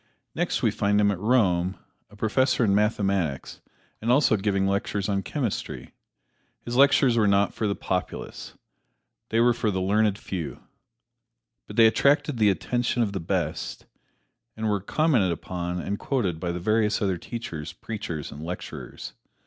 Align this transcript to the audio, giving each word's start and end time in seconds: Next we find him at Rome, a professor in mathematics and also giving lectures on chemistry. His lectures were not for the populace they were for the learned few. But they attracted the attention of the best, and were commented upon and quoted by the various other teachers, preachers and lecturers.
Next 0.33 0.63
we 0.63 0.71
find 0.71 0.99
him 0.99 1.11
at 1.11 1.19
Rome, 1.19 1.77
a 2.09 2.15
professor 2.15 2.65
in 2.65 2.73
mathematics 2.73 3.61
and 4.01 4.11
also 4.11 4.35
giving 4.35 4.65
lectures 4.65 5.07
on 5.07 5.21
chemistry. 5.21 5.93
His 6.65 6.75
lectures 6.75 7.17
were 7.17 7.27
not 7.27 7.53
for 7.53 7.67
the 7.67 7.75
populace 7.75 8.55
they 9.29 9.39
were 9.39 9.53
for 9.53 9.69
the 9.69 9.79
learned 9.79 10.17
few. 10.17 10.63
But 11.67 11.75
they 11.75 11.85
attracted 11.85 12.39
the 12.39 12.49
attention 12.49 13.03
of 13.03 13.13
the 13.13 13.19
best, 13.19 13.85
and 14.57 14.67
were 14.67 14.81
commented 14.81 15.31
upon 15.31 15.79
and 15.79 15.99
quoted 15.99 16.39
by 16.39 16.51
the 16.51 16.59
various 16.59 16.99
other 16.99 17.19
teachers, 17.19 17.71
preachers 17.71 18.31
and 18.31 18.43
lecturers. 18.43 19.13